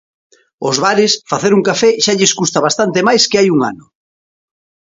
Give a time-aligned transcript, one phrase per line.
[0.63, 3.85] Aos bares, facer un café xa lles custa bastante máis que hai un ano.